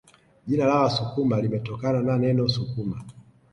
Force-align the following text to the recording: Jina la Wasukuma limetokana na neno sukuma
Jina 0.47 0.65
la 0.65 0.79
Wasukuma 0.79 1.41
limetokana 1.41 2.01
na 2.01 2.17
neno 2.17 2.47
sukuma 2.49 3.03